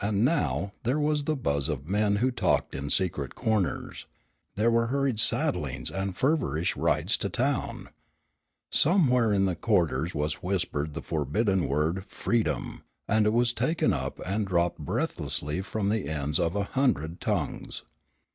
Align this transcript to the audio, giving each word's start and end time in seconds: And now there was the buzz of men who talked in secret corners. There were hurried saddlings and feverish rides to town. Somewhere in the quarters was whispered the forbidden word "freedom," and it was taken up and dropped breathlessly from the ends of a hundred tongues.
And 0.00 0.24
now 0.24 0.72
there 0.84 0.98
was 0.98 1.24
the 1.24 1.36
buzz 1.36 1.68
of 1.68 1.86
men 1.86 2.16
who 2.16 2.30
talked 2.30 2.74
in 2.74 2.88
secret 2.88 3.34
corners. 3.34 4.06
There 4.54 4.70
were 4.70 4.86
hurried 4.86 5.20
saddlings 5.20 5.90
and 5.90 6.16
feverish 6.16 6.76
rides 6.76 7.18
to 7.18 7.28
town. 7.28 7.88
Somewhere 8.70 9.34
in 9.34 9.44
the 9.44 9.54
quarters 9.54 10.14
was 10.14 10.36
whispered 10.42 10.94
the 10.94 11.02
forbidden 11.02 11.68
word 11.68 12.06
"freedom," 12.06 12.84
and 13.06 13.26
it 13.26 13.34
was 13.34 13.52
taken 13.52 13.92
up 13.92 14.18
and 14.24 14.46
dropped 14.46 14.78
breathlessly 14.78 15.60
from 15.60 15.90
the 15.90 16.08
ends 16.08 16.40
of 16.40 16.56
a 16.56 16.64
hundred 16.64 17.20
tongues. 17.20 17.82